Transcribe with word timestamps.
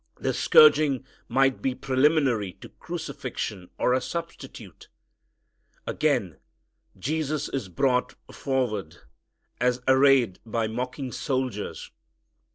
The 0.19 0.33
scourging 0.33 1.05
might 1.27 1.61
be 1.61 1.75
preliminary 1.75 2.53
to 2.61 2.69
crucifixion 2.69 3.69
or 3.77 3.93
a 3.93 4.01
substitute. 4.01 4.87
Again 5.85 6.37
Jesus 6.97 7.49
is 7.49 7.69
brought 7.69 8.15
forward, 8.33 8.97
as 9.59 9.79
arrayed 9.87 10.39
by 10.43 10.65
the 10.65 10.73
mocking 10.73 11.11
soldiers. 11.11 11.91